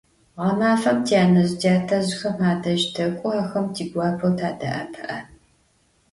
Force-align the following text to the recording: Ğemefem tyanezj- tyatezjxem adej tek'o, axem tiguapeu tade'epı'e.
Ğemefem 0.41 0.97
tyanezj- 1.07 1.51
tyatezjxem 1.63 2.37
adej 2.51 2.81
tek'o, 2.95 3.29
axem 3.41 3.65
tiguapeu 3.75 4.33
tade'epı'e. 4.39 5.19